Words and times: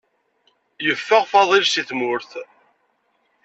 Yeffeɣ 0.85 1.23
Faḍil 1.31 1.65
si 1.67 1.83
tmurt. 1.89 2.31